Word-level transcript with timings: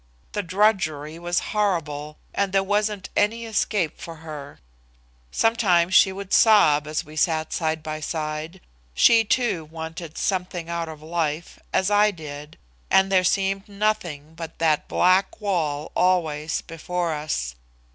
The 0.31 0.41
drudgery 0.41 1.19
was 1.19 1.39
horrible, 1.53 2.17
and 2.33 2.51
there 2.51 2.63
wasn't 2.63 3.09
any 3.15 3.45
escape 3.45 3.99
for 4.01 4.15
her. 4.15 4.57
Sometimes 5.29 5.93
she 5.93 6.11
would 6.11 6.33
sob 6.33 6.87
as 6.87 7.05
we 7.05 7.15
sat 7.15 7.53
side 7.53 7.83
by 7.83 7.99
side. 7.99 8.61
She, 8.95 9.23
too, 9.23 9.63
wanted 9.63 10.17
something 10.17 10.71
out 10.71 10.89
of 10.89 11.03
life, 11.03 11.59
as 11.71 11.91
I 11.91 12.09
did, 12.09 12.57
and 12.89 13.11
there 13.11 13.23
seemed 13.23 13.69
nothing 13.69 14.33
but 14.33 14.57
that 14.57 14.87
black 14.87 15.39
wall 15.39 15.91
always 15.95 16.61
before 16.61 17.13
us. 17.13 17.53